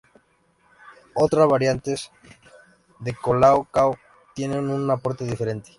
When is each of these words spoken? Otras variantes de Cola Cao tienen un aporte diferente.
Otras 1.13 1.47
variantes 1.47 2.09
de 2.97 3.13
Cola 3.13 3.53
Cao 3.71 3.99
tienen 4.33 4.67
un 4.71 4.89
aporte 4.89 5.25
diferente. 5.25 5.69